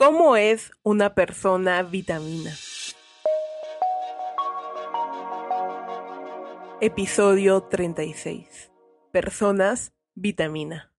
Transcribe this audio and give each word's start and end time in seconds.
¿Cómo 0.00 0.34
es 0.34 0.72
una 0.82 1.14
persona 1.14 1.82
vitamina? 1.82 2.56
Episodio 6.80 7.64
36. 7.64 8.72
Personas 9.12 9.92
vitamina. 10.14 10.90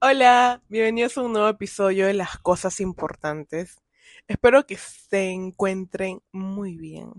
Hola, 0.00 0.62
bienvenidos 0.68 1.18
a 1.18 1.22
un 1.22 1.32
nuevo 1.32 1.48
episodio 1.48 2.06
de 2.06 2.14
Las 2.14 2.38
Cosas 2.38 2.78
Importantes. 2.78 3.82
Espero 4.28 4.64
que 4.64 4.76
se 4.76 5.30
encuentren 5.30 6.22
muy 6.30 6.76
bien. 6.76 7.10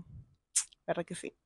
¿Verdad 0.86 1.04
que 1.04 1.14
sí? 1.14 1.36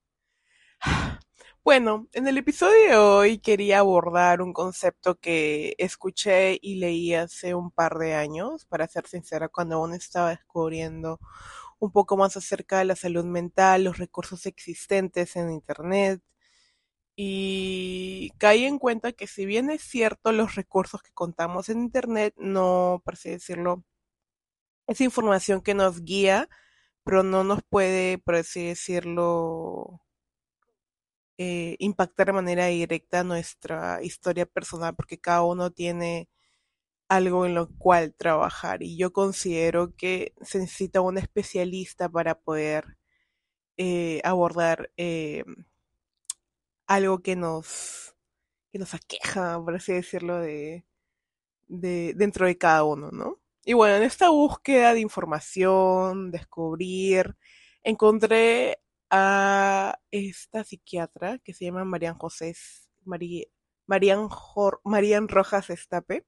Bueno, 1.65 2.09
en 2.13 2.29
el 2.29 2.37
episodio 2.37 2.91
de 2.91 2.97
hoy 2.97 3.39
quería 3.39 3.79
abordar 3.79 4.43
un 4.43 4.53
concepto 4.53 5.15
que 5.19 5.75
escuché 5.79 6.59
y 6.61 6.75
leí 6.77 7.15
hace 7.15 7.55
un 7.55 7.71
par 7.71 7.97
de 7.97 8.15
años, 8.15 8.67
para 8.67 8.87
ser 8.87 9.07
sincera, 9.07 9.49
cuando 9.49 9.77
aún 9.77 9.95
estaba 9.95 10.29
descubriendo 10.31 11.19
un 11.79 11.91
poco 11.91 12.19
más 12.19 12.37
acerca 12.37 12.79
de 12.79 12.85
la 12.87 12.97
salud 12.97 13.25
mental, 13.25 13.85
los 13.85 13.97
recursos 13.99 14.45
existentes 14.47 15.37
en 15.37 15.51
Internet, 15.53 16.21
y 17.17 18.31
caí 18.39 18.65
en 18.65 18.79
cuenta 18.79 19.13
que 19.13 19.27
si 19.27 19.47
bien 19.47 19.71
es 19.71 19.83
cierto 19.83 20.33
los 20.33 20.57
recursos 20.57 21.03
que 21.03 21.13
contamos 21.13 21.69
en 21.71 21.81
Internet, 21.81 22.35
no, 22.39 23.03
por 23.05 23.15
así 23.15 23.31
decirlo, 23.31 23.85
es 24.87 25.01
información 25.01 25.61
que 25.63 25.75
nos 25.75 26.03
guía, 26.03 26.49
pero 27.05 27.23
no 27.23 27.45
nos 27.45 27.63
puede, 27.69 28.19
por 28.19 28.37
así 28.37 28.67
decirlo, 28.67 30.01
eh, 31.39 31.77
impactar 31.81 32.29
de 32.29 32.33
manera 32.35 32.67
directa 32.67 33.25
nuestra 33.25 34.03
historia 34.03 34.47
personal 34.47 34.95
porque 34.95 35.19
cada 35.21 35.43
uno 35.45 35.71
tiene 35.71 36.29
algo 37.09 37.47
en 37.47 37.55
lo 37.55 37.69
cual 37.79 38.15
trabajar 38.15 38.83
y 38.83 38.97
yo 38.97 39.13
considero 39.13 39.95
que 39.97 40.35
se 40.43 40.59
necesita 40.59 41.01
un 41.01 41.19
especialista 41.19 42.09
para 42.09 42.37
poder 42.41 42.99
eh, 43.79 44.21
abordar 44.25 44.91
eh, 44.97 45.45
algo 46.87 47.21
que 47.23 47.37
nos 47.37 48.15
que 48.73 48.79
nos 48.79 48.95
aqueja, 48.95 49.63
por 49.65 49.77
así 49.77 49.93
decirlo, 49.93 50.39
de, 50.41 50.85
de 51.69 52.15
dentro 52.17 52.47
de 52.47 52.59
cada 52.59 52.85
uno, 52.85 53.11
¿no? 53.13 53.41
Y 53.65 53.75
bueno, 53.75 53.97
en 53.97 54.03
esta 54.05 54.31
búsqueda 54.31 54.95
de 54.95 55.01
información, 55.01 56.31
descubrir, 56.33 57.37
encontré 57.85 58.81
a 59.17 60.01
esta 60.11 60.65
psiquiatra 60.65 61.39
que 61.39 61.55
se 61.55 61.65
llama 61.65 61.85
Marian 61.85 62.19
José, 62.19 62.57
Marian, 63.05 64.29
Marian 64.83 65.29
Rojas 65.29 65.71
Estape, 65.71 66.27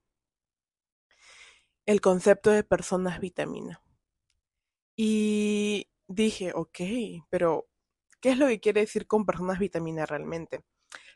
el 1.84 2.00
concepto 2.00 2.52
de 2.52 2.62
personas 2.62 3.18
vitamina. 3.18 3.82
Y 4.94 5.88
dije, 6.06 6.52
ok, 6.54 6.78
pero 7.28 7.66
¿qué 8.20 8.30
es 8.30 8.38
lo 8.38 8.46
que 8.46 8.60
quiere 8.60 8.82
decir 8.82 9.08
con 9.08 9.26
personas 9.26 9.58
vitamina 9.58 10.06
realmente? 10.06 10.64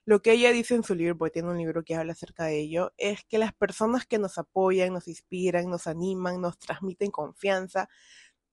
Lo 0.05 0.23
que 0.23 0.33
ella 0.33 0.51
dice 0.51 0.75
en 0.75 0.83
su 0.83 0.97
libro, 0.97 1.17
porque 1.19 1.35
tiene 1.35 1.51
un 1.51 1.59
libro 1.59 1.85
que 1.85 1.95
habla 1.95 2.15
acerca 2.15 2.47
de 2.47 2.59
ello, 2.59 2.93
es 2.97 3.25
que 3.29 3.39
las 3.39 3.55
personas 3.55 4.07
que 4.07 4.19
nos 4.19 4.39
apoyan, 4.39 4.93
nos 4.93 5.07
inspiran, 5.07 5.71
nos 5.71 5.87
animan, 5.87 6.41
nos 6.41 6.59
transmiten 6.59 7.13
confianza, 7.13 7.89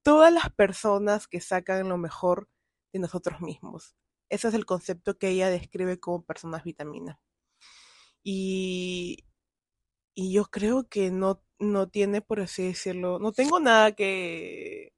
todas 0.03 0.31
las 0.31 0.51
personas 0.53 1.27
que 1.27 1.41
sacan 1.41 1.89
lo 1.89 1.97
mejor 1.97 2.47
nosotros 2.99 3.41
mismos. 3.41 3.95
Ese 4.29 4.49
es 4.49 4.53
el 4.53 4.65
concepto 4.65 5.17
que 5.17 5.29
ella 5.29 5.49
describe 5.49 5.99
como 5.99 6.23
personas 6.25 6.63
vitamina. 6.63 7.19
Y, 8.23 9.25
y 10.15 10.33
yo 10.33 10.45
creo 10.45 10.87
que 10.89 11.11
no, 11.11 11.43
no 11.59 11.89
tiene, 11.89 12.21
por 12.21 12.41
así 12.41 12.63
decirlo, 12.63 13.19
no 13.19 13.31
tengo 13.31 13.59
nada 13.59 13.93
que 13.93 14.93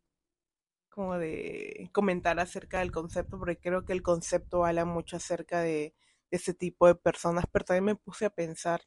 como 0.89 1.17
de 1.17 1.89
comentar 1.93 2.39
acerca 2.39 2.79
del 2.79 2.91
concepto, 2.91 3.39
porque 3.39 3.57
creo 3.57 3.85
que 3.85 3.93
el 3.93 4.03
concepto 4.03 4.65
habla 4.65 4.85
mucho 4.85 5.17
acerca 5.17 5.61
de, 5.61 5.95
de 6.31 6.37
ese 6.37 6.53
tipo 6.53 6.87
de 6.87 6.95
personas, 6.95 7.45
pero 7.51 7.65
también 7.65 7.85
me 7.85 7.95
puse 7.95 8.25
a 8.25 8.29
pensar 8.29 8.81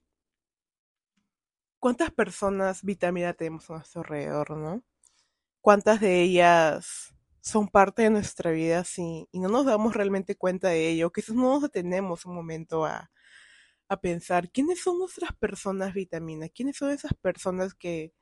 cuántas 1.78 2.10
personas 2.12 2.84
vitamina 2.84 3.32
tenemos 3.34 3.68
a 3.70 3.74
nuestro 3.74 4.02
alrededor, 4.02 4.50
¿no? 4.56 4.82
¿Cuántas 5.60 6.00
de 6.00 6.22
ellas 6.22 7.14
son 7.42 7.68
parte 7.68 8.02
de 8.02 8.10
nuestra 8.10 8.52
vida 8.52 8.84
sí, 8.84 9.28
y 9.32 9.40
no 9.40 9.48
nos 9.48 9.66
damos 9.66 9.94
realmente 9.94 10.36
cuenta 10.36 10.68
de 10.68 10.90
ello, 10.90 11.12
que 11.12 11.22
no 11.28 11.54
nos 11.54 11.62
detenemos 11.62 12.24
un 12.26 12.34
momento 12.36 12.86
a, 12.86 13.10
a 13.88 14.00
pensar 14.00 14.50
quiénes 14.50 14.82
son 14.82 14.98
nuestras 14.98 15.34
personas 15.36 15.94
vitamina, 15.94 16.48
quiénes 16.48 16.76
son 16.78 16.90
esas 16.90 17.14
personas 17.14 17.74
que, 17.74 18.14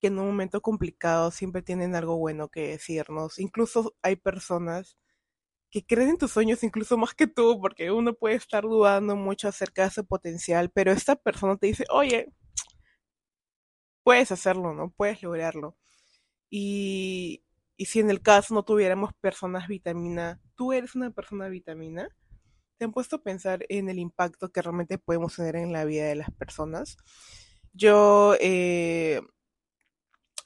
que 0.00 0.08
en 0.08 0.18
un 0.18 0.26
momento 0.26 0.62
complicado 0.62 1.30
siempre 1.30 1.62
tienen 1.62 1.94
algo 1.96 2.18
bueno 2.18 2.48
que 2.50 2.68
decirnos. 2.68 3.38
Incluso 3.38 3.96
hay 4.02 4.16
personas 4.16 4.96
que 5.70 5.84
creen 5.86 6.10
en 6.10 6.18
tus 6.18 6.32
sueños 6.32 6.62
incluso 6.64 6.96
más 6.98 7.14
que 7.14 7.26
tú, 7.26 7.60
porque 7.60 7.90
uno 7.90 8.14
puede 8.14 8.36
estar 8.36 8.64
dudando 8.64 9.16
mucho 9.16 9.48
acerca 9.48 9.84
de 9.84 9.90
su 9.90 10.06
potencial, 10.06 10.70
pero 10.70 10.92
esta 10.92 11.16
persona 11.16 11.56
te 11.56 11.68
dice, 11.68 11.84
oye, 11.90 12.32
puedes 14.04 14.32
hacerlo, 14.32 14.72
¿no? 14.74 14.92
Puedes 14.96 15.22
lograrlo. 15.22 15.76
Y, 16.50 17.44
y 17.76 17.86
si 17.86 18.00
en 18.00 18.10
el 18.10 18.22
caso 18.22 18.54
no 18.54 18.64
tuviéramos 18.64 19.12
personas 19.20 19.68
vitamina, 19.68 20.40
¿tú 20.54 20.72
eres 20.72 20.94
una 20.94 21.10
persona 21.10 21.48
vitamina? 21.48 22.08
¿Te 22.78 22.84
han 22.84 22.92
puesto 22.92 23.16
a 23.16 23.22
pensar 23.22 23.64
en 23.68 23.88
el 23.88 23.98
impacto 23.98 24.50
que 24.50 24.62
realmente 24.62 24.98
podemos 24.98 25.36
tener 25.36 25.56
en 25.56 25.72
la 25.72 25.84
vida 25.84 26.06
de 26.06 26.16
las 26.16 26.30
personas? 26.32 26.96
Yo, 27.72 28.34
eh, 28.40 29.20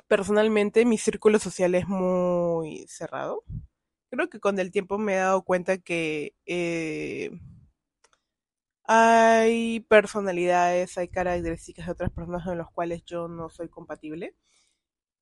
personalmente, 0.08 0.84
mi 0.84 0.98
círculo 0.98 1.38
social 1.38 1.74
es 1.74 1.86
muy 1.88 2.86
cerrado. 2.88 3.44
Creo 4.10 4.28
que 4.28 4.40
con 4.40 4.58
el 4.58 4.72
tiempo 4.72 4.98
me 4.98 5.14
he 5.14 5.16
dado 5.18 5.42
cuenta 5.44 5.78
que 5.78 6.34
eh, 6.46 7.30
hay 8.84 9.80
personalidades, 9.80 10.98
hay 10.98 11.08
características 11.08 11.86
de 11.86 11.92
otras 11.92 12.10
personas 12.10 12.44
con 12.44 12.58
las 12.58 12.70
cuales 12.72 13.04
yo 13.04 13.28
no 13.28 13.48
soy 13.48 13.68
compatible. 13.68 14.34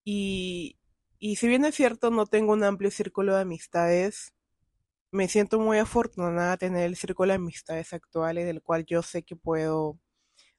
Y, 0.04 0.78
y 1.18 1.36
si 1.36 1.48
bien 1.48 1.64
es 1.64 1.74
cierto, 1.74 2.10
no 2.10 2.26
tengo 2.26 2.52
un 2.52 2.64
amplio 2.64 2.90
círculo 2.90 3.34
de 3.34 3.42
amistades, 3.42 4.32
me 5.12 5.28
siento 5.28 5.60
muy 5.60 5.78
afortunada 5.78 6.52
de 6.52 6.58
tener 6.58 6.84
el 6.86 6.96
círculo 6.96 7.30
de 7.32 7.36
amistades 7.36 7.92
actuales 7.92 8.46
del 8.46 8.62
cual 8.62 8.84
yo 8.86 9.02
sé 9.02 9.22
que 9.24 9.36
puedo 9.36 9.98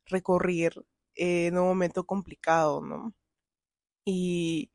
recurrir 0.08 0.74
en 1.16 1.58
un 1.58 1.66
momento 1.68 2.06
complicado, 2.06 2.82
¿no? 2.82 3.14
Y, 4.06 4.72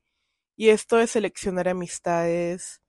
y 0.56 0.71
esto 0.71 0.97
de 0.99 1.06
seleccionar 1.09 1.69
amistades 1.69 2.81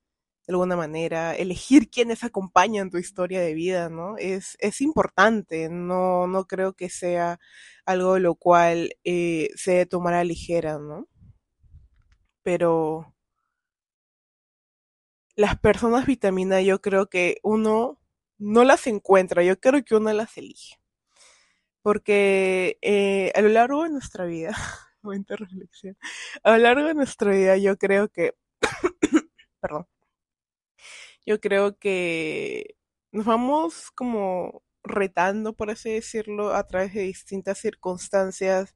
de 0.47 0.53
alguna 0.53 0.75
manera, 0.78 1.35
elegir 1.35 1.89
quiénes 1.89 2.23
acompañan 2.23 2.89
tu 2.91 2.97
historia 3.00 3.41
de 3.41 3.53
vida, 3.55 3.89
¿no? 3.89 4.17
Es, 4.17 4.57
es 4.59 4.81
importante, 4.81 5.69
no, 5.69 6.28
no 6.28 6.45
creo 6.47 6.73
que 6.73 6.89
sea 6.89 7.39
algo 7.85 8.16
de 8.16 8.22
lo 8.22 8.35
cual 8.35 8.91
eh, 9.05 9.50
se 9.55 9.72
debe 9.73 9.85
tomar 9.88 10.16
a 10.16 10.23
ligera, 10.25 10.79
¿no? 10.79 11.07
Pero 12.45 13.11
las 15.35 15.57
personas 15.59 16.06
vitamina 16.06 16.61
yo 16.61 16.79
creo 16.79 17.07
que 17.07 17.39
uno 17.41 18.00
no 18.38 18.63
las 18.63 18.85
encuentra, 18.85 19.44
yo 19.44 19.59
creo 19.59 19.83
que 19.83 19.95
uno 19.95 20.13
las 20.13 20.38
elige. 20.38 20.79
Porque 21.81 22.78
eh, 22.81 23.31
a 23.35 23.41
lo 23.41 23.50
largo 23.50 23.84
de 23.84 23.89
nuestra 23.89 24.25
vida, 24.25 24.51
momento 25.01 25.35
reflexión, 25.35 25.97
a 26.44 26.51
lo 26.51 26.57
largo 26.59 26.88
de 26.88 26.94
nuestra 26.94 27.31
vida 27.31 27.57
yo 27.57 27.78
creo 27.78 28.09
que, 28.09 28.35
perdón, 29.59 29.88
yo 31.25 31.41
creo 31.41 31.79
que 31.79 32.75
nos 33.11 33.25
vamos 33.25 33.89
como 33.91 34.61
retando, 34.85 35.53
por 35.53 35.69
así 35.72 35.91
decirlo, 35.91 36.53
a 36.53 36.66
través 36.68 36.93
de 36.93 37.02
distintas 37.02 37.58
circunstancias, 37.59 38.73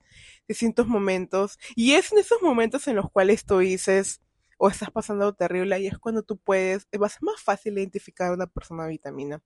distintos 0.48 0.88
momentos. 0.88 1.58
Y 1.76 1.94
es 1.94 2.12
en 2.12 2.20
esos 2.20 2.42
momentos 2.42 2.88
en 2.88 2.96
los 2.96 3.10
cuales 3.12 3.46
tú 3.46 3.60
dices, 3.60 4.22
o 4.58 4.70
estás 4.70 4.92
pasando 4.92 5.34
terrible, 5.34 5.80
y 5.80 5.88
es 5.88 5.98
cuando 6.00 6.24
tú 6.24 6.38
puedes, 6.38 6.88
va 7.02 7.08
a 7.08 7.10
ser 7.10 7.24
más 7.24 7.42
fácil 7.42 7.78
identificar 7.78 8.30
a 8.30 8.34
una 8.34 8.48
persona 8.48 8.88
vitamina. 8.88 9.42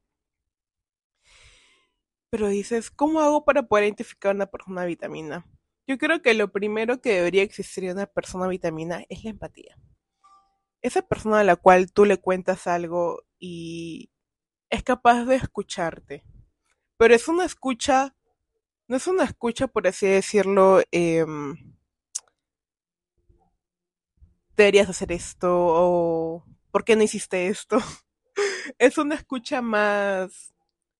Pero 2.29 2.47
dices, 2.47 2.89
¿cómo 2.89 3.21
hago 3.21 3.45
para 3.45 3.63
poder 3.63 3.85
identificar 3.85 4.31
a 4.31 4.35
una 4.35 4.47
persona 4.47 4.85
vitamina? 4.85 5.45
Yo 5.85 5.97
creo 5.97 6.21
que 6.21 6.33
lo 6.33 6.51
primero 6.51 7.01
que 7.01 7.13
debería 7.13 7.43
existir 7.43 7.83
en 7.83 7.91
una 7.91 8.07
persona 8.07 8.47
vitamina 8.47 9.03
es 9.09 9.23
la 9.23 9.31
empatía. 9.31 9.77
Esa 10.81 11.01
persona 11.01 11.41
a 11.41 11.43
la 11.43 11.55
cual 11.57 11.91
tú 11.91 12.05
le 12.05 12.17
cuentas 12.17 12.67
algo 12.67 13.23
y 13.37 14.09
es 14.69 14.83
capaz 14.83 15.25
de 15.25 15.35
escucharte 15.35 16.23
pero 17.03 17.15
es 17.15 17.27
una 17.27 17.43
escucha, 17.43 18.15
no 18.87 18.95
es 18.95 19.07
una 19.07 19.25
escucha, 19.25 19.67
por 19.67 19.85
así 19.85 20.07
decirlo, 20.07 20.81
eh, 20.89 21.25
deberías 24.55 24.87
hacer 24.87 25.11
esto 25.11 25.49
o 25.53 26.45
¿por 26.71 26.85
qué 26.85 26.95
no 26.95 27.03
hiciste 27.03 27.47
esto? 27.47 27.77
es 28.77 28.97
una 28.97 29.15
escucha 29.15 29.61
más 29.61 30.53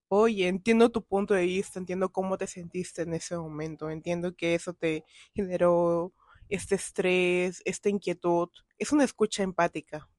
oye, 0.09 0.49
entiendo 0.49 0.91
tu 0.91 1.05
punto 1.05 1.35
de 1.35 1.45
vista, 1.45 1.79
entiendo 1.79 2.11
cómo 2.11 2.37
te 2.37 2.47
sentiste 2.47 3.03
en 3.03 3.13
ese 3.13 3.37
momento, 3.37 3.89
entiendo 3.89 4.35
que 4.35 4.55
eso 4.55 4.73
te 4.73 5.05
generó 5.33 6.13
este 6.49 6.75
estrés, 6.75 7.61
esta 7.63 7.87
inquietud. 7.87 8.49
Es 8.77 8.91
una 8.91 9.05
escucha 9.05 9.41
empática. 9.43 10.09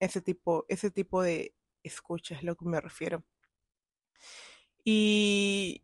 Ese 0.00 0.20
tipo, 0.20 0.64
ese 0.68 0.90
tipo 0.90 1.22
de 1.22 1.54
escucha 1.84 2.34
es 2.34 2.42
lo 2.42 2.56
que 2.56 2.64
me 2.64 2.80
refiero. 2.80 3.24
Y 4.84 5.82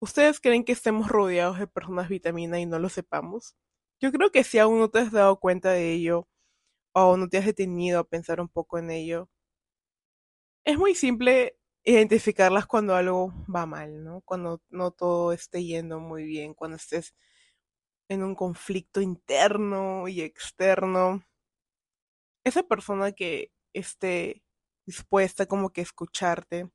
¿Ustedes 0.00 0.40
creen 0.40 0.64
que 0.64 0.72
estemos 0.72 1.08
rodeados 1.08 1.58
de 1.58 1.66
personas 1.66 2.08
vitamina 2.08 2.58
y 2.60 2.64
no 2.66 2.78
lo 2.78 2.88
sepamos? 2.88 3.54
Yo 4.00 4.10
creo 4.12 4.30
que 4.30 4.44
si 4.44 4.58
aún 4.58 4.78
no 4.78 4.88
te 4.90 5.00
has 5.00 5.12
dado 5.12 5.38
cuenta 5.38 5.70
de 5.70 5.92
ello, 5.92 6.28
o 6.92 7.16
no 7.16 7.28
te 7.28 7.38
has 7.38 7.46
detenido 7.46 8.00
a 8.00 8.04
pensar 8.08 8.40
un 8.40 8.48
poco 8.48 8.78
en 8.78 8.90
ello, 8.90 9.28
es 10.64 10.78
muy 10.78 10.94
simple 10.94 11.56
identificarlas 11.84 12.66
cuando 12.66 12.94
algo 12.94 13.32
va 13.54 13.66
mal, 13.66 14.02
¿no? 14.04 14.20
Cuando 14.22 14.60
no 14.70 14.90
todo 14.90 15.32
esté 15.32 15.64
yendo 15.64 16.00
muy 16.00 16.24
bien, 16.24 16.54
cuando 16.54 16.76
estés 16.76 17.14
en 18.08 18.22
un 18.24 18.34
conflicto 18.34 19.00
interno 19.00 20.08
y 20.08 20.22
externo. 20.22 21.24
Esa 22.44 22.62
persona 22.62 23.12
que 23.12 23.50
esté 23.74 24.42
dispuesta 24.86 25.46
como 25.46 25.70
que 25.70 25.80
a 25.82 25.84
escucharte, 25.84 26.70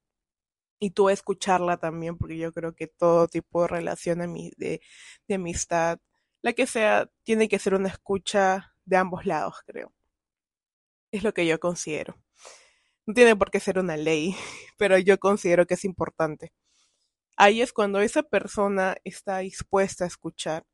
y 0.82 0.92
tú 0.92 1.10
escucharla 1.10 1.78
también, 1.78 2.18
porque 2.18 2.38
yo 2.40 2.52
creo 2.52 2.74
que 2.76 2.88
todo 2.88 3.28
tipo 3.28 3.62
de 3.62 3.68
relación 3.70 4.20
de, 4.20 4.82
de 5.28 5.36
amistad, 5.36 6.00
la 6.42 6.54
que 6.54 6.66
sea, 6.68 7.08
tiene 7.24 7.48
que 7.48 7.60
ser 7.60 7.76
una 7.76 7.90
escucha 7.90 8.74
de 8.86 8.98
ambos 8.98 9.26
lados, 9.28 9.58
creo. 9.68 9.94
Es 11.12 11.24
lo 11.24 11.34
que 11.34 11.46
yo 11.46 11.60
considero. 11.60 12.18
No 13.06 13.14
tiene 13.14 13.36
por 13.36 13.52
qué 13.52 13.60
ser 13.60 13.78
una 13.80 13.96
ley, 13.96 14.36
pero 14.78 14.98
yo 14.98 15.20
considero 15.20 15.68
que 15.68 15.76
es 15.76 15.86
importante. 15.86 16.52
Ahí 17.38 17.62
es 17.62 17.74
cuando 17.74 18.02
esa 18.02 18.24
persona 18.24 18.98
está 19.04 19.40
dispuesta 19.40 20.06
a 20.06 20.08
escuchar. 20.08 20.66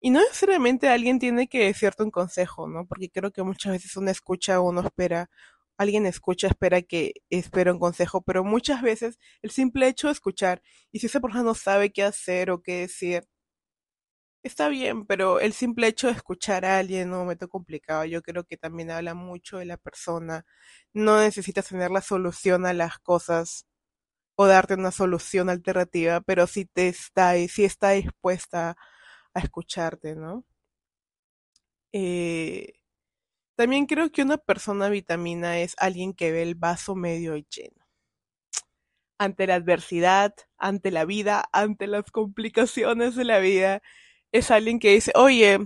Y 0.00 0.10
no 0.10 0.20
necesariamente 0.20 0.88
alguien 0.88 1.18
tiene 1.18 1.48
que 1.48 1.66
decirte 1.66 2.02
un 2.02 2.10
consejo, 2.10 2.68
¿no? 2.68 2.86
Porque 2.86 3.10
creo 3.10 3.30
que 3.30 3.42
muchas 3.42 3.72
veces 3.72 3.96
una 3.96 4.10
escucha 4.10 4.60
uno 4.60 4.80
espera 4.82 5.30
alguien 5.78 6.06
escucha, 6.06 6.48
espera 6.48 6.82
que 6.82 7.14
espera 7.30 7.72
un 7.72 7.78
consejo, 7.80 8.22
pero 8.22 8.44
muchas 8.44 8.82
veces 8.82 9.18
el 9.42 9.50
simple 9.50 9.88
hecho 9.88 10.08
de 10.08 10.12
escuchar, 10.14 10.62
y 10.92 11.00
si 11.00 11.06
esa 11.06 11.20
persona 11.20 11.44
no 11.44 11.54
sabe 11.54 11.92
qué 11.92 12.04
hacer 12.04 12.50
o 12.50 12.62
qué 12.62 12.80
decir, 12.82 13.24
está 14.42 14.68
bien, 14.68 15.06
pero 15.06 15.40
el 15.40 15.52
simple 15.52 15.86
hecho 15.88 16.08
de 16.08 16.14
escuchar 16.14 16.64
a 16.64 16.78
alguien 16.78 17.02
en 17.02 17.12
un 17.12 17.20
momento 17.20 17.48
complicado, 17.48 18.04
yo 18.04 18.22
creo 18.22 18.44
que 18.44 18.56
también 18.56 18.90
habla 18.90 19.14
mucho 19.14 19.58
de 19.58 19.66
la 19.66 19.76
persona. 19.76 20.44
No 20.92 21.20
necesitas 21.20 21.68
tener 21.68 21.90
la 21.90 22.00
solución 22.02 22.66
a 22.66 22.72
las 22.72 22.98
cosas 22.98 23.66
o 24.36 24.46
darte 24.46 24.74
una 24.74 24.92
solución 24.92 25.50
alternativa, 25.50 26.20
pero 26.22 26.46
si 26.46 26.66
te 26.66 26.88
está, 26.88 27.34
si 27.48 27.64
está 27.64 27.92
dispuesta 27.92 28.76
a 29.34 29.40
escucharte, 29.40 30.16
¿no? 30.16 30.44
Eh, 31.92 32.72
también 33.56 33.86
creo 33.86 34.10
que 34.10 34.22
una 34.22 34.38
persona 34.38 34.88
vitamina 34.88 35.58
es 35.60 35.74
alguien 35.78 36.14
que 36.14 36.32
ve 36.32 36.42
el 36.42 36.54
vaso 36.54 36.94
medio 36.94 37.36
lleno. 37.36 37.86
Ante 39.18 39.46
la 39.46 39.56
adversidad, 39.56 40.34
ante 40.58 40.90
la 40.90 41.04
vida, 41.04 41.44
ante 41.52 41.86
las 41.86 42.10
complicaciones 42.10 43.14
de 43.14 43.24
la 43.24 43.38
vida, 43.38 43.82
es 44.32 44.50
alguien 44.50 44.78
que 44.78 44.92
dice, 44.92 45.12
oye, 45.14 45.58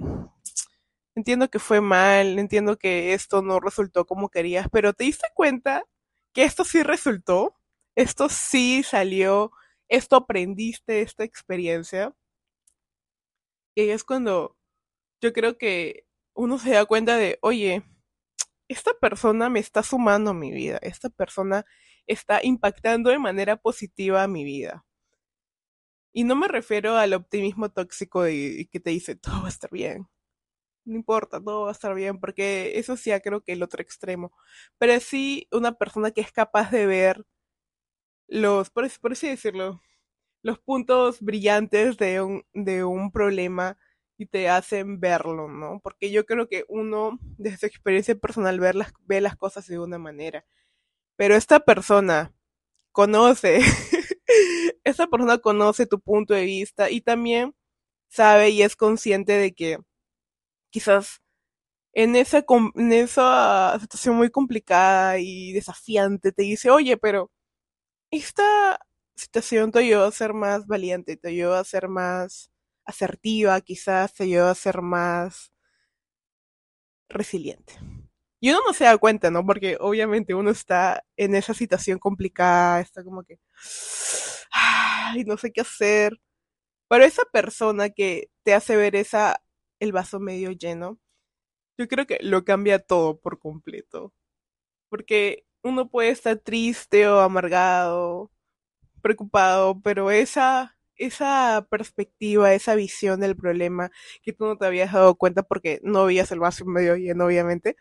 entiendo 1.14 1.48
que 1.50 1.58
fue 1.58 1.80
mal, 1.80 2.38
entiendo 2.38 2.76
que 2.78 3.14
esto 3.14 3.42
no 3.42 3.60
resultó 3.60 4.06
como 4.06 4.28
querías, 4.28 4.68
pero 4.70 4.92
¿te 4.92 5.04
diste 5.04 5.26
cuenta 5.34 5.84
que 6.34 6.44
esto 6.44 6.64
sí 6.64 6.82
resultó? 6.82 7.56
Esto 7.96 8.28
sí 8.28 8.82
salió, 8.82 9.52
esto 9.88 10.16
aprendiste 10.16 11.00
esta 11.02 11.24
experiencia. 11.24 12.14
Y 13.74 13.90
es 13.90 14.04
cuando 14.04 14.56
yo 15.22 15.32
creo 15.32 15.58
que 15.58 16.05
uno 16.36 16.58
se 16.58 16.70
da 16.70 16.86
cuenta 16.86 17.16
de, 17.16 17.38
oye, 17.42 17.82
esta 18.68 18.92
persona 18.94 19.48
me 19.50 19.60
está 19.60 19.82
sumando 19.82 20.30
a 20.30 20.34
mi 20.34 20.52
vida, 20.52 20.78
esta 20.82 21.08
persona 21.10 21.64
está 22.06 22.40
impactando 22.44 23.10
de 23.10 23.18
manera 23.18 23.56
positiva 23.56 24.22
a 24.22 24.28
mi 24.28 24.44
vida. 24.44 24.84
Y 26.12 26.24
no 26.24 26.34
me 26.36 26.48
refiero 26.48 26.96
al 26.96 27.12
optimismo 27.14 27.70
tóxico 27.70 28.22
de, 28.22 28.68
que 28.72 28.80
te 28.80 28.90
dice, 28.90 29.16
todo 29.16 29.40
va 29.42 29.46
a 29.46 29.50
estar 29.50 29.70
bien. 29.70 30.08
No 30.84 30.96
importa, 30.96 31.42
todo 31.42 31.64
va 31.64 31.70
a 31.70 31.72
estar 31.72 31.94
bien, 31.94 32.20
porque 32.20 32.78
eso 32.78 32.96
sí, 32.96 33.10
creo 33.22 33.42
que 33.42 33.52
el 33.52 33.62
otro 33.62 33.82
extremo. 33.82 34.32
Pero 34.78 34.98
sí 35.00 35.48
una 35.52 35.72
persona 35.72 36.12
que 36.12 36.22
es 36.22 36.32
capaz 36.32 36.70
de 36.70 36.86
ver 36.86 37.26
los, 38.28 38.70
por, 38.70 38.84
así 39.12 39.28
decirlo, 39.28 39.80
los 40.42 40.58
puntos 40.58 41.20
brillantes 41.20 41.96
de 41.98 42.22
un, 42.22 42.44
de 42.54 42.84
un 42.84 43.10
problema 43.12 43.78
y 44.18 44.26
te 44.26 44.48
hacen 44.48 45.00
verlo, 45.00 45.48
¿no? 45.48 45.80
Porque 45.82 46.10
yo 46.10 46.24
creo 46.26 46.48
que 46.48 46.64
uno, 46.68 47.18
desde 47.38 47.58
su 47.58 47.66
experiencia 47.66 48.14
personal, 48.16 48.60
ver 48.60 48.74
las, 48.74 48.92
ve 49.06 49.20
las 49.20 49.36
cosas 49.36 49.66
de 49.66 49.78
una 49.78 49.98
manera. 49.98 50.44
Pero 51.16 51.36
esta 51.36 51.60
persona 51.60 52.34
conoce, 52.92 53.60
esta 54.84 55.06
persona 55.08 55.38
conoce 55.38 55.86
tu 55.86 56.00
punto 56.00 56.34
de 56.34 56.44
vista 56.44 56.90
y 56.90 57.00
también 57.02 57.54
sabe 58.08 58.50
y 58.50 58.62
es 58.62 58.76
consciente 58.76 59.34
de 59.34 59.54
que 59.54 59.78
quizás 60.70 61.22
en 61.94 62.16
esa, 62.16 62.44
en 62.76 62.92
esa 62.92 63.78
situación 63.80 64.16
muy 64.16 64.30
complicada 64.30 65.18
y 65.18 65.52
desafiante 65.52 66.32
te 66.32 66.42
dice, 66.42 66.70
oye, 66.70 66.96
pero 66.98 67.30
esta 68.10 68.80
situación 69.16 69.72
te 69.72 69.80
ayudó 69.80 70.06
a 70.06 70.12
ser 70.12 70.34
más 70.34 70.66
valiente, 70.66 71.16
te 71.16 71.28
ayudó 71.30 71.54
a 71.56 71.64
ser 71.64 71.88
más 71.88 72.50
asertiva, 72.86 73.60
quizás 73.60 74.14
te 74.14 74.24
ayuda 74.24 74.50
a 74.52 74.54
ser 74.54 74.82
más 74.82 75.52
resiliente. 77.08 77.74
Y 78.40 78.50
uno 78.50 78.60
no 78.66 78.72
se 78.72 78.84
da 78.84 78.98
cuenta, 78.98 79.30
¿no? 79.30 79.44
Porque 79.46 79.76
obviamente 79.80 80.34
uno 80.34 80.50
está 80.50 81.04
en 81.16 81.34
esa 81.34 81.54
situación 81.54 81.98
complicada, 81.98 82.80
está 82.80 83.02
como 83.04 83.22
que, 83.24 83.38
ay, 84.52 85.24
no 85.24 85.36
sé 85.36 85.52
qué 85.52 85.62
hacer. 85.62 86.20
Pero 86.88 87.04
esa 87.04 87.24
persona 87.32 87.90
que 87.90 88.30
te 88.44 88.54
hace 88.54 88.76
ver 88.76 88.96
esa, 88.96 89.42
el 89.80 89.92
vaso 89.92 90.20
medio 90.20 90.52
lleno, 90.52 91.00
yo 91.78 91.88
creo 91.88 92.06
que 92.06 92.18
lo 92.22 92.44
cambia 92.44 92.78
todo 92.80 93.20
por 93.20 93.38
completo. 93.40 94.14
Porque 94.90 95.46
uno 95.62 95.90
puede 95.90 96.10
estar 96.10 96.38
triste 96.38 97.08
o 97.08 97.20
amargado, 97.20 98.32
preocupado, 99.02 99.80
pero 99.82 100.10
esa 100.10 100.75
esa 100.96 101.66
perspectiva, 101.70 102.54
esa 102.54 102.74
visión 102.74 103.20
del 103.20 103.36
problema 103.36 103.90
que 104.22 104.32
tú 104.32 104.46
no 104.46 104.56
te 104.56 104.66
habías 104.66 104.92
dado 104.92 105.14
cuenta 105.16 105.42
porque 105.42 105.80
no 105.82 106.06
veías 106.06 106.32
el 106.32 106.40
vaso 106.40 106.64
medio 106.66 106.96
lleno, 106.96 107.26
obviamente, 107.26 107.76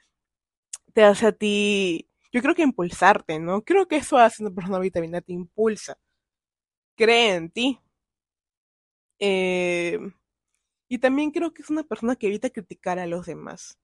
te 0.93 1.03
hace 1.03 1.27
a 1.27 1.31
ti, 1.31 2.09
yo 2.31 2.41
creo 2.41 2.55
que 2.55 2.63
impulsarte, 2.63 3.39
¿no? 3.39 3.63
Creo 3.63 3.87
que 3.87 3.97
eso 3.97 4.17
hace 4.17 4.43
una 4.43 4.53
persona 4.55 4.79
vitamina, 4.79 5.21
te 5.21 5.33
impulsa, 5.33 5.97
cree 6.95 7.35
en 7.35 7.49
ti. 7.51 7.79
Eh, 9.19 9.99
y 10.89 10.99
también 10.99 11.31
creo 11.31 11.53
que 11.53 11.61
es 11.63 11.69
una 11.69 11.83
persona 11.83 12.15
que 12.15 12.27
evita 12.27 12.49
criticar 12.49 12.99
a 12.99 13.07
los 13.07 13.25
demás. 13.27 13.77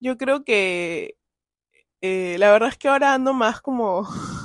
Yo 0.00 0.18
creo 0.18 0.44
que 0.44 1.16
eh, 2.02 2.36
la 2.38 2.52
verdad 2.52 2.70
es 2.70 2.78
que 2.78 2.88
ahora 2.88 3.14
ando 3.14 3.34
más 3.34 3.60
como 3.62 4.06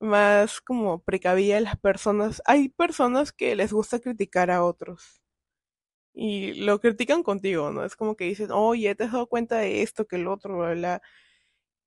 más 0.00 0.60
como 0.60 1.02
precavida 1.02 1.60
las 1.60 1.78
personas. 1.78 2.42
Hay 2.46 2.70
personas 2.70 3.32
que 3.32 3.54
les 3.56 3.72
gusta 3.72 4.00
criticar 4.00 4.50
a 4.50 4.64
otros 4.64 5.22
y 6.12 6.54
lo 6.54 6.80
critican 6.80 7.22
contigo, 7.22 7.70
¿no? 7.70 7.84
Es 7.84 7.96
como 7.96 8.16
que 8.16 8.24
dicen, 8.24 8.50
oye, 8.52 8.94
te 8.94 9.04
has 9.04 9.12
dado 9.12 9.26
cuenta 9.28 9.58
de 9.58 9.82
esto, 9.82 10.06
que 10.06 10.16
el 10.16 10.28
otro, 10.28 10.58
bla, 10.58 10.74
bla. 10.74 11.02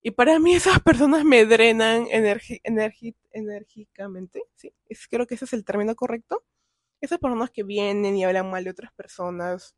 Y 0.04 0.12
para 0.12 0.40
mí 0.40 0.56
esas 0.56 0.82
personas 0.82 1.26
me 1.26 1.46
drenan 1.46 2.08
enérgicamente, 3.34 4.44
¿sí? 4.56 4.74
Es, 4.88 5.08
creo 5.08 5.28
que 5.28 5.36
ese 5.36 5.46
es 5.46 5.54
el 5.54 5.66
término 5.66 5.96
correcto. 5.96 6.44
Esas 7.02 7.20
personas 7.20 7.52
que 7.52 7.64
vienen 7.64 8.18
y 8.18 8.26
hablan 8.26 8.50
mal 8.50 8.64
de 8.64 8.72
otras 8.72 8.94
personas, 8.94 9.76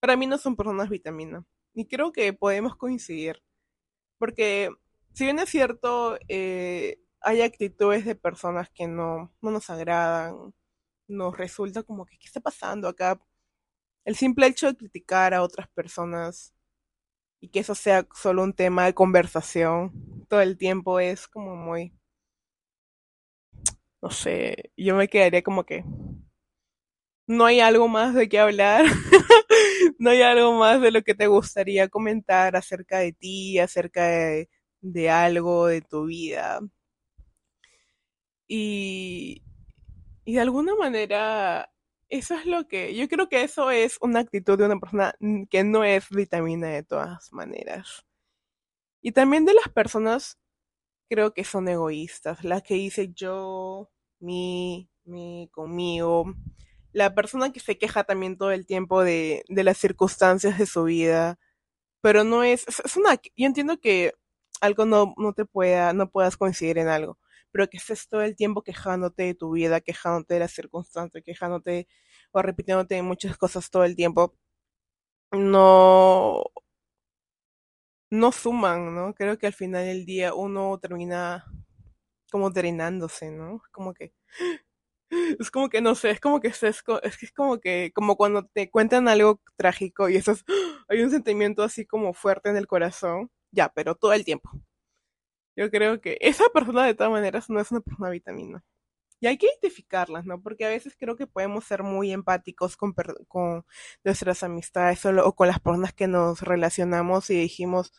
para 0.00 0.16
mí 0.16 0.26
no 0.26 0.38
son 0.38 0.56
personas 0.56 0.90
vitamina. 0.90 1.44
Y 1.74 1.86
creo 1.86 2.12
que 2.12 2.32
podemos 2.32 2.76
coincidir. 2.76 3.42
Porque, 4.18 4.70
si 5.14 5.24
bien 5.24 5.38
es 5.40 5.50
cierto, 5.50 6.18
eh, 6.28 6.98
hay 7.24 7.42
actitudes 7.42 8.04
de 8.04 8.14
personas 8.14 8.70
que 8.70 8.86
no, 8.86 9.32
no 9.40 9.50
nos 9.50 9.70
agradan, 9.70 10.54
nos 11.08 11.36
resulta 11.36 11.82
como 11.82 12.06
que, 12.06 12.18
¿qué 12.18 12.26
está 12.26 12.40
pasando 12.40 12.88
acá? 12.88 13.20
El 14.04 14.16
simple 14.16 14.46
hecho 14.46 14.66
de 14.68 14.76
criticar 14.76 15.34
a 15.34 15.42
otras 15.42 15.68
personas 15.68 16.54
y 17.40 17.48
que 17.50 17.60
eso 17.60 17.74
sea 17.74 18.06
solo 18.14 18.42
un 18.42 18.54
tema 18.54 18.86
de 18.86 18.94
conversación 18.94 19.92
todo 20.28 20.40
el 20.42 20.58
tiempo 20.58 21.00
es 21.00 21.28
como 21.28 21.56
muy, 21.56 21.92
no 24.02 24.10
sé, 24.10 24.72
yo 24.76 24.96
me 24.96 25.08
quedaría 25.08 25.42
como 25.42 25.64
que 25.64 25.84
no 27.26 27.46
hay 27.46 27.60
algo 27.60 27.88
más 27.88 28.14
de 28.14 28.28
qué 28.28 28.38
hablar, 28.38 28.84
no 29.98 30.10
hay 30.10 30.22
algo 30.22 30.52
más 30.58 30.80
de 30.80 30.90
lo 30.90 31.02
que 31.02 31.14
te 31.14 31.26
gustaría 31.26 31.88
comentar 31.88 32.56
acerca 32.56 32.98
de 32.98 33.12
ti, 33.12 33.58
acerca 33.58 34.04
de, 34.06 34.50
de 34.82 35.10
algo 35.10 35.66
de 35.66 35.80
tu 35.82 36.06
vida 36.06 36.60
Y, 38.46 39.42
y 40.24 40.34
de 40.34 40.40
alguna 40.40 40.74
manera, 40.74 41.72
eso 42.08 42.34
es 42.34 42.46
lo 42.46 42.68
que, 42.68 42.94
yo 42.94 43.08
creo 43.08 43.28
que 43.28 43.42
eso 43.42 43.70
es 43.70 43.98
una 44.00 44.20
actitud 44.20 44.58
de 44.58 44.66
una 44.66 44.78
persona 44.78 45.14
que 45.50 45.64
no 45.64 45.84
es 45.84 46.08
vitamina 46.10 46.68
de 46.68 46.82
todas 46.82 47.32
maneras. 47.32 48.04
Y 49.02 49.12
también 49.12 49.44
de 49.44 49.54
las 49.54 49.68
personas, 49.68 50.38
creo 51.10 51.34
que 51.34 51.44
son 51.44 51.68
egoístas, 51.68 52.44
las 52.44 52.62
que 52.62 52.74
dice 52.74 53.12
yo, 53.14 53.90
mi, 54.20 54.88
mi, 55.04 55.48
conmigo. 55.52 56.34
La 56.92 57.14
persona 57.14 57.52
que 57.52 57.60
se 57.60 57.78
queja 57.78 58.04
también 58.04 58.38
todo 58.38 58.52
el 58.52 58.66
tiempo 58.66 59.02
de, 59.02 59.44
de 59.48 59.64
las 59.64 59.78
circunstancias 59.78 60.58
de 60.58 60.66
su 60.66 60.84
vida, 60.84 61.38
pero 62.00 62.24
no 62.24 62.44
es, 62.44 62.66
es, 62.68 62.96
una, 62.96 63.14
yo 63.36 63.46
entiendo 63.46 63.78
que 63.80 64.14
algo 64.60 64.86
no, 64.86 65.14
no 65.18 65.32
te 65.34 65.44
pueda, 65.44 65.92
no 65.92 66.10
puedas 66.10 66.36
coincidir 66.36 66.78
en 66.78 66.88
algo, 66.88 67.18
pero 67.54 67.68
que 67.70 67.76
estés 67.78 68.08
todo 68.08 68.22
el 68.22 68.34
tiempo 68.36 68.62
quejándote 68.64 69.22
de 69.24 69.34
tu 69.36 69.52
vida, 69.52 69.80
quejándote 69.80 70.34
de 70.34 70.40
las 70.40 70.52
circunstancias, 70.52 71.22
quejándote 71.24 71.86
o 72.32 72.42
repitiéndote 72.42 73.00
muchas 73.02 73.36
cosas 73.38 73.70
todo 73.70 73.84
el 73.84 73.94
tiempo, 73.96 74.34
no, 75.32 76.44
no 78.10 78.32
suman, 78.32 78.94
¿no? 78.94 79.14
Creo 79.14 79.38
que 79.38 79.46
al 79.46 79.52
final 79.54 79.84
del 79.84 80.06
día 80.06 80.34
uno 80.34 80.78
termina 80.78 81.44
como 82.30 82.50
drenándose, 82.50 83.30
¿no? 83.30 83.62
Como 83.72 83.94
que, 83.94 84.14
es 85.40 85.50
como 85.50 85.68
que 85.70 85.80
no 85.82 85.94
sé, 85.94 86.10
es 86.12 86.20
como 86.20 86.40
que 86.40 86.48
es, 86.48 86.62
es, 86.64 86.84
es 87.04 87.32
como 87.32 87.60
que, 87.60 87.92
como 87.94 88.16
cuando 88.16 88.46
te 88.46 88.70
cuentan 88.70 89.08
algo 89.08 89.40
trágico 89.56 90.08
y 90.08 90.16
eso 90.16 90.32
es, 90.32 90.44
hay 90.88 91.02
un 91.02 91.10
sentimiento 91.10 91.62
así 91.64 91.86
como 91.86 92.14
fuerte 92.14 92.50
en 92.50 92.56
el 92.58 92.66
corazón, 92.68 93.30
ya, 93.52 93.70
pero 93.70 93.94
todo 93.96 94.12
el 94.14 94.24
tiempo. 94.24 94.50
Yo 95.56 95.70
creo 95.70 96.00
que 96.00 96.18
esa 96.20 96.44
persona 96.52 96.84
de 96.86 96.94
todas 96.94 97.12
maneras 97.12 97.48
no 97.50 97.60
es 97.60 97.70
una 97.70 97.80
persona 97.80 98.10
vitamina. 98.10 98.64
Y 99.20 99.26
hay 99.28 99.38
que 99.38 99.46
identificarlas, 99.48 100.26
¿no? 100.26 100.42
Porque 100.42 100.66
a 100.66 100.70
veces 100.70 100.96
creo 100.98 101.16
que 101.16 101.26
podemos 101.26 101.64
ser 101.64 101.82
muy 101.82 102.12
empáticos 102.12 102.76
con, 102.76 102.94
con 103.28 103.64
nuestras 104.04 104.42
amistades 104.44 105.04
o, 105.06 105.10
o, 105.26 105.34
con 105.36 105.48
las 105.48 105.60
personas 105.60 105.94
que 105.94 106.08
nos 106.08 106.42
relacionamos 106.42 107.30
y 107.30 107.34
dijimos, 107.36 107.92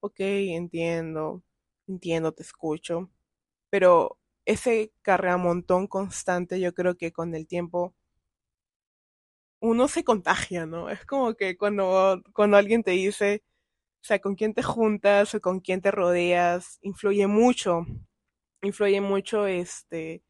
ok, 0.00 0.16
entiendo, 0.20 1.42
entiendo, 1.88 2.32
te 2.32 2.42
escucho. 2.42 3.10
Pero 3.70 4.18
ese 4.46 4.92
cargamontón 5.02 5.88
constante, 5.88 6.60
yo 6.60 6.74
creo 6.74 6.96
que 6.96 7.12
con 7.12 7.34
el 7.36 7.46
tiempo 7.48 7.94
uno 9.60 9.88
se 9.88 10.04
contagia, 10.04 10.66
¿no? 10.66 10.90
Es 10.90 11.04
como 11.06 11.34
que 11.34 11.56
cuando, 11.56 12.22
cuando 12.34 12.56
alguien 12.56 12.82
te 12.82 12.92
dice, 12.92 13.42
o 14.02 14.04
sea, 14.04 14.20
con 14.20 14.34
quién 14.34 14.54
te 14.54 14.62
juntas 14.64 15.34
o 15.34 15.40
con 15.40 15.60
quién 15.60 15.80
te 15.80 15.92
rodeas, 15.92 16.78
influye 16.82 17.26
mucho, 17.28 17.86
influye 18.62 19.00
mucho 19.00 19.46
este 19.46 20.24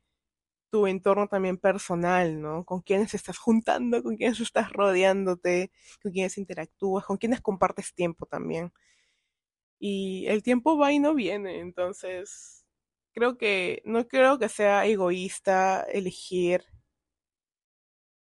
tu 0.70 0.86
entorno 0.86 1.28
también 1.28 1.58
personal, 1.58 2.40
¿no? 2.42 2.64
Con 2.64 2.82
quiénes 2.82 3.14
estás 3.14 3.38
juntando, 3.38 4.02
con 4.02 4.16
quiénes 4.16 4.40
estás 4.40 4.72
rodeándote, 4.72 5.70
con 6.02 6.12
quiénes 6.12 6.38
interactúas, 6.38 7.04
con 7.06 7.18
quiénes 7.18 7.40
compartes 7.42 7.94
tiempo 7.94 8.26
también. 8.26 8.72
Y 9.78 10.26
el 10.28 10.42
tiempo 10.42 10.78
va 10.78 10.92
y 10.92 10.98
no 10.98 11.14
viene, 11.14 11.58
entonces 11.60 12.64
creo 13.12 13.36
que 13.36 13.82
no 13.84 14.06
creo 14.08 14.38
que 14.38 14.48
sea 14.48 14.86
egoísta 14.86 15.82
elegir 15.82 16.64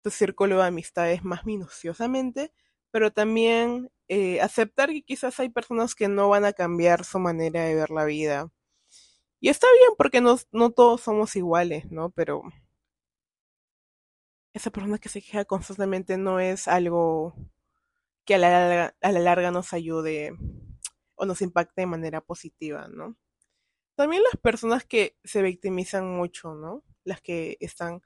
tu 0.03 0.09
círculo 0.11 0.57
de 0.57 0.67
amistades 0.67 1.23
más 1.23 1.45
minuciosamente, 1.45 2.51
pero 2.91 3.11
también 3.11 3.91
eh, 4.07 4.41
aceptar 4.41 4.89
que 4.89 5.03
quizás 5.03 5.39
hay 5.39 5.49
personas 5.49 5.95
que 5.95 6.07
no 6.07 6.29
van 6.29 6.45
a 6.45 6.53
cambiar 6.53 7.05
su 7.05 7.19
manera 7.19 7.63
de 7.63 7.75
ver 7.75 7.91
la 7.91 8.05
vida. 8.05 8.51
Y 9.39 9.49
está 9.49 9.67
bien 9.79 9.91
porque 9.97 10.21
no, 10.21 10.37
no 10.51 10.71
todos 10.71 11.01
somos 11.01 11.35
iguales, 11.35 11.91
¿no? 11.91 12.09
Pero 12.11 12.43
esa 14.53 14.71
persona 14.71 14.97
que 14.97 15.09
se 15.09 15.21
queja 15.21 15.45
constantemente 15.45 16.17
no 16.17 16.39
es 16.39 16.67
algo 16.67 17.35
que 18.25 18.35
a 18.35 18.37
la 18.37 18.95
a 19.01 19.11
la 19.11 19.19
larga 19.19 19.51
nos 19.51 19.73
ayude 19.73 20.33
o 21.15 21.25
nos 21.25 21.41
impacte 21.41 21.81
de 21.81 21.87
manera 21.87 22.21
positiva, 22.21 22.87
¿no? 22.89 23.17
También 23.95 24.23
las 24.23 24.41
personas 24.41 24.85
que 24.85 25.17
se 25.23 25.41
victimizan 25.41 26.09
mucho, 26.15 26.55
¿no? 26.55 26.83
Las 27.03 27.21
que 27.21 27.57
están 27.59 28.01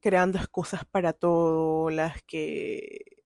creando 0.00 0.38
excusas 0.38 0.84
para 0.84 1.12
todo, 1.12 1.90
las 1.90 2.22
que 2.24 3.21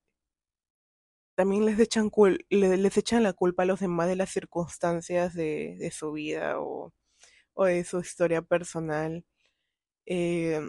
también 1.36 1.66
les 1.66 1.78
echan, 1.80 2.10
les 2.50 2.96
echan 2.98 3.22
la 3.22 3.32
culpa 3.34 3.62
a 3.64 3.66
los 3.66 3.80
demás 3.80 4.08
de 4.08 4.16
las 4.16 4.30
circunstancias 4.30 5.34
de, 5.34 5.90
su 5.92 6.12
vida 6.12 6.60
o, 6.60 6.92
de 7.58 7.84
su 7.84 8.00
historia 8.00 8.42
personal. 8.42 9.24
Eh, 10.06 10.60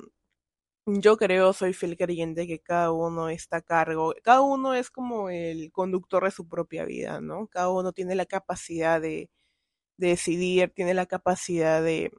yo 0.87 1.17
creo, 1.17 1.53
soy 1.53 1.73
fiel 1.73 1.97
creyente 1.97 2.47
que 2.47 2.59
cada 2.61 2.91
uno 2.91 3.29
está 3.29 3.57
a 3.57 3.61
cargo, 3.61 4.13
cada 4.23 4.41
uno 4.41 4.73
es 4.73 4.89
como 4.89 5.29
el 5.29 5.71
conductor 5.71 6.23
de 6.25 6.31
su 6.31 6.47
propia 6.47 6.85
vida, 6.85 7.21
¿no? 7.21 7.47
Cada 7.47 7.69
uno 7.69 7.91
tiene 7.93 8.15
la 8.15 8.25
capacidad 8.25 9.01
de, 9.01 9.29
de 9.97 10.09
decidir, 10.09 10.71
tiene 10.75 10.93
la 10.93 11.07
capacidad 11.07 11.83
de 11.83 12.11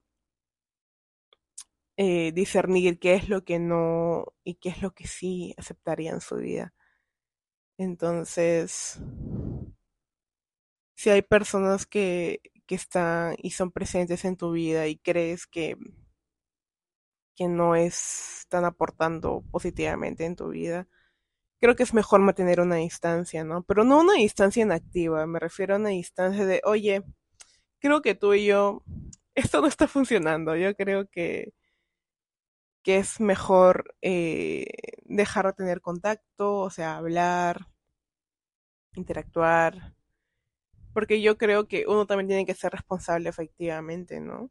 eh, 1.97 2.33
discernir 2.33 2.99
qué 3.01 3.15
es 3.15 3.29
lo 3.29 3.45
que 3.45 3.59
no 3.59 4.27
y 4.45 4.55
qué 4.57 4.69
es 4.71 4.83
lo 4.83 4.93
que 4.95 5.07
sí 5.09 5.55
aceptaría 5.59 6.13
en 6.13 6.21
su 6.21 6.37
vida. 6.37 6.73
Entonces, 7.79 8.99
si 10.95 11.11
hay 11.11 11.23
personas 11.23 11.87
que, 11.87 12.41
que 12.67 12.75
están 12.75 13.37
y 13.39 13.51
son 13.53 13.71
presentes 13.71 14.25
en 14.25 14.37
tu 14.37 14.53
vida 14.53 14.87
y 14.89 14.99
crees 14.99 15.47
que, 15.47 15.77
que 17.37 17.49
no 17.49 17.77
están 17.77 18.65
aportando 18.65 19.45
positivamente 19.51 20.25
en 20.27 20.37
tu 20.37 20.49
vida, 20.49 20.89
creo 21.61 21.77
que 21.77 21.85
es 21.85 21.95
mejor 21.95 22.21
mantener 22.21 22.61
una 22.61 22.77
distancia, 22.77 23.45
¿no? 23.45 23.63
Pero 23.65 23.85
no 23.85 24.01
una 24.01 24.15
distancia 24.15 24.63
inactiva, 24.63 25.27
me 25.27 25.41
refiero 25.41 25.75
a 25.75 25.79
una 25.79 25.91
distancia 25.91 26.47
de, 26.47 26.63
oye, 26.65 27.05
creo 27.81 28.03
que 28.03 28.15
tú 28.15 28.35
y 28.35 28.47
yo, 28.47 28.85
esto 29.35 29.61
no 29.63 29.69
está 29.69 29.89
funcionando, 29.89 30.57
yo 30.57 30.75
creo 30.77 31.09
que, 31.09 31.55
que 32.89 32.97
es 32.97 33.21
mejor 33.21 33.95
eh, 34.01 34.65
dejar 35.05 35.45
de 35.45 35.53
tener 35.53 35.83
contacto, 35.83 36.61
o 36.61 36.71
sea, 36.71 36.97
hablar, 36.97 37.67
interactuar, 38.95 39.95
porque 40.95 41.21
yo 41.21 41.37
creo 41.37 41.69
que 41.69 41.85
uno 41.87 42.07
también 42.07 42.29
tiene 42.29 42.47
que 42.47 42.55
ser 42.55 42.73
responsable 42.73 43.29
efectivamente, 43.29 44.21
¿no? 44.21 44.51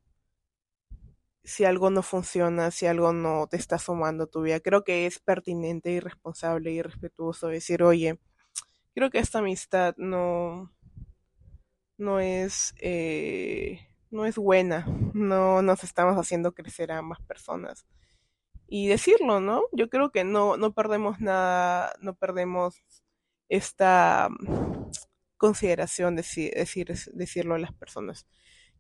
Si 1.43 1.65
algo 1.65 1.89
no 1.89 2.03
funciona, 2.03 2.69
si 2.69 2.85
algo 2.85 3.11
no 3.11 3.47
te 3.47 3.57
está 3.57 3.79
sumando 3.79 4.27
tu 4.27 4.43
vida, 4.43 4.59
creo 4.59 4.83
que 4.83 5.07
es 5.07 5.17
pertinente 5.17 5.89
y 5.89 5.99
responsable 5.99 6.71
y 6.71 6.83
respetuoso 6.83 7.47
decir, 7.47 7.81
oye, 7.81 8.19
creo 8.93 9.09
que 9.09 9.17
esta 9.17 9.39
amistad 9.39 9.95
no, 9.97 10.71
no 11.97 12.19
es, 12.19 12.75
eh, 12.81 13.89
no 14.11 14.27
es 14.27 14.35
buena, 14.37 14.85
no 15.15 15.63
nos 15.63 15.83
estamos 15.83 16.15
haciendo 16.17 16.53
crecer 16.53 16.91
a 16.91 16.99
ambas 16.99 17.19
personas. 17.21 17.87
Y 18.67 18.87
decirlo, 18.87 19.39
¿no? 19.39 19.63
Yo 19.71 19.89
creo 19.89 20.11
que 20.11 20.23
no, 20.23 20.57
no 20.57 20.73
perdemos 20.73 21.19
nada, 21.19 21.93
no 22.01 22.15
perdemos 22.15 22.83
esta 23.49 24.29
consideración 25.37 26.15
de 26.15 26.23
decir, 26.55 26.87
decirlo 27.13 27.55
a 27.55 27.59
las 27.59 27.73
personas. 27.73 28.27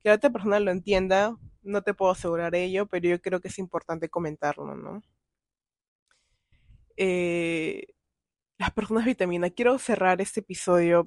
Que 0.03 0.09
la 0.09 0.15
otra 0.15 0.29
persona 0.31 0.59
lo 0.59 0.71
entienda, 0.71 1.37
no 1.63 1.83
te 1.83 1.93
puedo 1.93 2.11
asegurar 2.11 2.55
ello, 2.55 2.87
pero 2.87 3.07
yo 3.09 3.21
creo 3.21 3.41
que 3.41 3.47
es 3.49 3.59
importante 3.59 4.09
comentarlo, 4.09 4.75
¿no? 4.75 5.01
Eh, 6.97 7.87
las 8.57 8.71
personas 8.71 9.05
vitamina. 9.05 9.49
Quiero 9.51 9.77
cerrar 9.79 10.21
este 10.21 10.41
episodio 10.41 11.05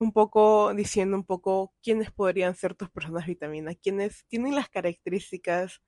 un 0.00 0.12
poco 0.12 0.74
diciendo 0.74 1.16
un 1.16 1.24
poco 1.24 1.72
quiénes 1.82 2.10
podrían 2.10 2.54
ser 2.56 2.74
tus 2.74 2.90
personas 2.90 3.26
vitamina, 3.26 3.74
quiénes 3.74 4.24
tienen 4.28 4.54
las 4.56 4.68
características 4.68 5.80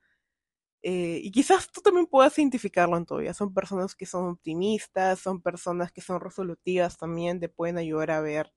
eh, 0.87 1.21
y 1.23 1.31
quizás 1.33 1.71
tú 1.73 1.81
también 1.81 2.07
puedas 2.07 2.39
identificarlo 2.39 2.99
en 2.99 3.07
tu 3.07 3.17
vida. 3.17 3.33
Son 3.33 3.55
personas 3.55 3.95
que 3.95 4.05
son 4.05 4.27
optimistas, 4.29 5.19
son 5.19 5.41
personas 5.41 5.91
que 5.93 6.03
son 6.03 6.21
resolutivas 6.21 6.99
también, 6.99 7.41
te 7.41 7.49
pueden 7.49 7.79
ayudar 7.79 8.11
a 8.11 8.21
ver 8.21 8.53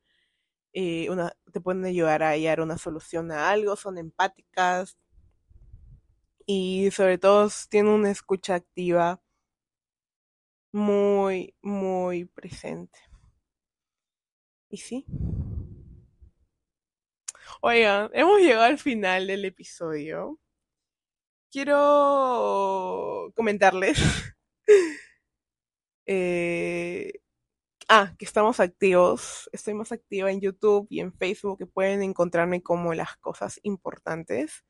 eh, 0.73 1.09
una, 1.09 1.33
te 1.53 1.61
pueden 1.61 1.85
ayudar 1.85 2.23
a 2.23 2.31
hallar 2.31 2.61
una 2.61 2.77
solución 2.77 3.31
a 3.31 3.49
algo, 3.51 3.77
son 3.77 3.97
empáticas 3.97 4.97
y 6.45 6.89
sobre 6.91 7.17
todo 7.17 7.49
tienen 7.69 7.93
una 7.93 8.11
escucha 8.11 8.55
activa 8.55 9.21
muy, 10.73 11.55
muy 11.61 12.25
presente. 12.25 12.99
Y 14.69 14.77
sí. 14.77 15.05
Oigan, 17.61 18.09
hemos 18.13 18.39
llegado 18.41 18.63
al 18.63 18.77
final 18.77 19.27
del 19.27 19.45
episodio. 19.45 20.39
Quiero 21.57 23.33
comentarles 23.35 23.97
eh, 26.05 27.13
ah, 27.89 28.13
que 28.19 28.25
estamos 28.25 28.59
activos. 28.59 29.49
Estoy 29.51 29.73
más 29.73 29.91
activa 29.91 30.31
en 30.31 30.39
YouTube 30.39 30.85
y 30.91 30.99
en 30.99 31.11
Facebook, 31.13 31.57
que 31.57 31.65
pueden 31.65 32.03
encontrarme 32.03 32.61
como 32.61 32.93
las 32.93 33.17
cosas 33.17 33.59
importantes. 33.63 34.65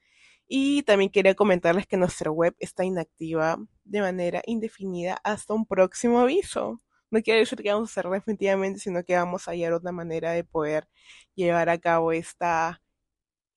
Y 0.48 0.84
también 0.84 1.12
quería 1.12 1.36
comentarles 1.36 1.88
que 1.88 1.98
nuestra 1.98 2.32
web 2.32 2.56
está 2.58 2.86
inactiva 2.86 3.58
de 3.84 4.00
manera 4.00 4.42
indefinida 4.46 5.20
hasta 5.26 5.54
un 5.54 5.66
próximo 5.66 6.22
aviso. 6.22 6.82
No 7.12 7.22
quiere 7.22 7.42
decir 7.42 7.62
que 7.62 7.74
vamos 7.74 7.90
a 7.90 8.00
hacer 8.00 8.10
definitivamente, 8.10 8.80
sino 8.80 9.04
que 9.04 9.18
vamos 9.18 9.46
a 9.50 9.52
hallar 9.52 9.74
otra 9.74 9.92
manera 9.92 10.32
de 10.32 10.46
poder 10.46 10.88
llevar 11.36 11.68
a 11.68 11.80
cabo 11.80 12.14
esta, 12.14 12.82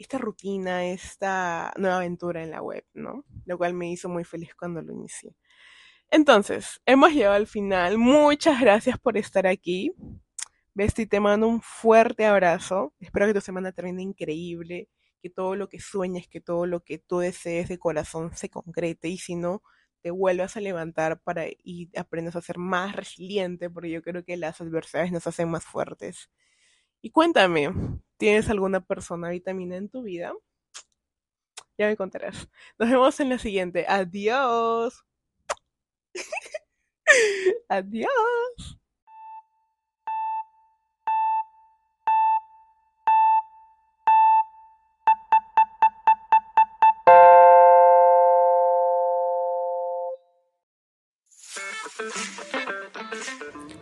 esta 0.02 0.18
rutina, 0.18 0.86
esta 0.86 1.72
nueva 1.76 1.96
aventura 1.96 2.42
en 2.42 2.50
la 2.50 2.62
web, 2.62 2.84
¿no? 2.94 3.24
Lo 3.44 3.58
cual 3.58 3.74
me 3.74 3.90
hizo 3.90 4.08
muy 4.08 4.24
feliz 4.24 4.54
cuando 4.54 4.80
lo 4.82 4.92
inicié. 4.92 5.36
Entonces, 6.10 6.80
hemos 6.86 7.12
llegado 7.12 7.34
al 7.34 7.46
final. 7.46 7.98
Muchas 7.98 8.60
gracias 8.60 8.98
por 8.98 9.18
estar 9.18 9.46
aquí. 9.46 9.92
Besti, 10.74 11.06
te 11.06 11.20
mando 11.20 11.48
un 11.48 11.60
fuerte 11.60 12.24
abrazo. 12.24 12.94
Espero 12.98 13.26
que 13.26 13.34
tu 13.34 13.40
semana 13.42 13.72
termine 13.72 14.02
increíble, 14.02 14.88
que 15.22 15.30
todo 15.30 15.54
lo 15.54 15.68
que 15.68 15.80
sueñes, 15.80 16.28
que 16.28 16.40
todo 16.40 16.66
lo 16.66 16.80
que 16.82 16.98
tú 16.98 17.18
desees 17.18 17.68
de 17.68 17.78
corazón 17.78 18.34
se 18.34 18.48
concrete 18.48 19.08
y 19.08 19.18
si 19.18 19.36
no, 19.36 19.62
te 20.02 20.10
vuelvas 20.10 20.56
a 20.56 20.60
levantar 20.60 21.20
para 21.20 21.44
y 21.46 21.90
aprendas 21.96 22.36
a 22.36 22.40
ser 22.40 22.58
más 22.58 22.96
resiliente, 22.96 23.68
porque 23.68 23.90
yo 23.90 24.02
creo 24.02 24.24
que 24.24 24.36
las 24.38 24.60
adversidades 24.62 25.12
nos 25.12 25.26
hacen 25.26 25.50
más 25.50 25.64
fuertes. 25.64 26.30
Y 27.02 27.10
cuéntame, 27.10 27.70
¿tienes 28.18 28.50
alguna 28.50 28.80
persona 28.80 29.30
vitamina 29.30 29.76
en 29.76 29.88
tu 29.88 30.02
vida? 30.02 30.32
Ya 31.78 31.86
me 31.86 31.96
contarás. 31.96 32.48
Nos 32.78 32.90
vemos 32.90 33.18
en 33.20 33.30
la 33.30 33.38
siguiente. 33.38 33.86
Adiós. 33.88 35.04
Adiós. 37.68 38.79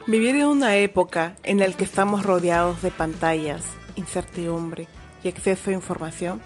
Vivir 0.08 0.36
en 0.36 0.46
una 0.46 0.74
época 0.76 1.36
en 1.42 1.58
la 1.58 1.70
que 1.70 1.84
estamos 1.84 2.22
rodeados 2.24 2.80
de 2.80 2.90
pantallas, 2.90 3.62
incertidumbre 3.94 4.88
y 5.22 5.28
exceso 5.28 5.68
de 5.68 5.76
información 5.76 6.40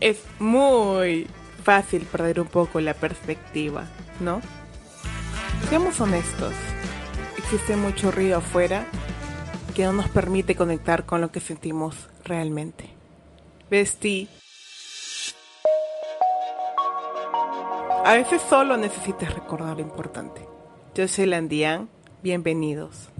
es 0.00 0.24
muy 0.40 1.28
fácil 1.62 2.02
perder 2.06 2.40
un 2.40 2.48
poco 2.48 2.80
la 2.80 2.94
perspectiva, 2.94 3.84
¿no? 4.18 4.40
Seamos 5.68 6.00
honestos, 6.00 6.52
existe 7.36 7.76
mucho 7.76 8.10
ruido 8.10 8.38
afuera 8.38 8.84
que 9.76 9.84
no 9.84 9.92
nos 9.92 10.08
permite 10.08 10.56
conectar 10.56 11.06
con 11.06 11.20
lo 11.20 11.30
que 11.30 11.38
sentimos 11.38 12.08
realmente. 12.24 12.90
Vestí. 13.70 14.28
A 18.04 18.14
veces 18.14 18.42
solo 18.50 18.76
necesitas 18.76 19.32
recordar 19.32 19.76
lo 19.76 19.82
importante. 19.82 20.44
Yo 20.96 21.06
soy 21.06 21.26
Landian, 21.26 21.88
bienvenidos. 22.22 23.10